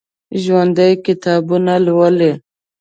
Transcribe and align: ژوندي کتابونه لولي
ژوندي 0.41 0.89
کتابونه 1.05 1.73
لولي 1.85 2.31